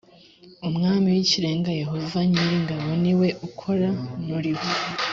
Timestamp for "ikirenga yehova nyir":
1.23-2.49